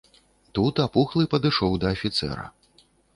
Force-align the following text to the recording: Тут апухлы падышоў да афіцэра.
Тут 0.57 0.79
апухлы 0.85 1.25
падышоў 1.33 1.75
да 1.83 1.91
афіцэра. 1.99 2.47